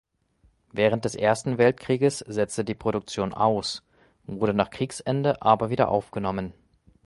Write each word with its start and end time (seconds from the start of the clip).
Während 0.71 1.05
des 1.05 1.13
Ersten 1.13 1.59
Weltkrieges 1.59 2.25
setzte 2.27 2.65
die 2.65 2.73
Produktion 2.73 3.35
aus, 3.35 3.83
wurde 4.25 4.55
nach 4.55 4.71
Kriegsende 4.71 5.39
aber 5.43 5.69
wieder 5.69 5.89
aufgenommen. 5.89 6.53